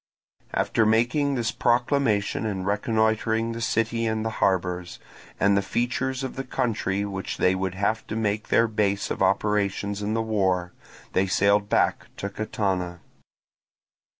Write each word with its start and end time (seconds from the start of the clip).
After 0.55 0.83
making 0.83 1.35
this 1.35 1.51
proclamation 1.51 2.43
and 2.43 2.65
reconnoitring 2.65 3.51
the 3.51 3.61
city 3.61 4.07
and 4.07 4.25
the 4.25 4.31
harbours, 4.41 4.97
and 5.39 5.55
the 5.55 5.61
features 5.61 6.23
of 6.23 6.35
the 6.35 6.43
country 6.43 7.05
which 7.05 7.37
they 7.37 7.53
would 7.53 7.75
have 7.75 8.07
to 8.07 8.15
make 8.15 8.47
their 8.47 8.67
base 8.67 9.11
of 9.11 9.21
operations 9.21 10.01
in 10.01 10.15
the 10.15 10.21
war, 10.23 10.73
they 11.13 11.27
sailed 11.27 11.69
back 11.69 12.07
to 12.17 12.29
Catana. 12.29 13.01